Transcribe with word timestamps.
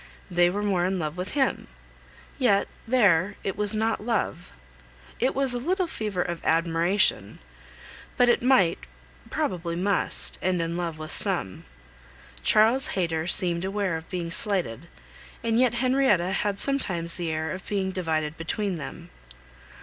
They 0.31 0.49
were 0.49 0.63
more 0.63 0.83
in 0.83 0.97
love 0.97 1.15
with 1.15 1.33
him; 1.33 1.67
yet 2.39 2.67
there 2.87 3.35
it 3.43 3.55
was 3.55 3.75
not 3.75 4.03
love. 4.03 4.51
It 5.19 5.35
was 5.35 5.53
a 5.53 5.59
little 5.59 5.85
fever 5.85 6.23
of 6.23 6.43
admiration; 6.43 7.37
but 8.17 8.27
it 8.27 8.41
might, 8.41 8.79
probably 9.29 9.75
must, 9.75 10.39
end 10.41 10.59
in 10.59 10.75
love 10.75 10.97
with 10.97 11.11
some. 11.11 11.65
Charles 12.41 12.87
Hayter 12.97 13.27
seemed 13.27 13.63
aware 13.63 13.95
of 13.95 14.09
being 14.09 14.31
slighted, 14.31 14.87
and 15.43 15.59
yet 15.59 15.75
Henrietta 15.75 16.31
had 16.31 16.59
sometimes 16.59 17.13
the 17.13 17.29
air 17.31 17.51
of 17.51 17.67
being 17.67 17.91
divided 17.91 18.35
between 18.37 18.77
them. 18.77 19.11